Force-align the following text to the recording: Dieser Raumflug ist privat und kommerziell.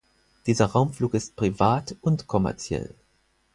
Dieser 0.47 0.65
Raumflug 0.65 1.13
ist 1.13 1.35
privat 1.35 1.95
und 2.01 2.25
kommerziell. 2.25 2.95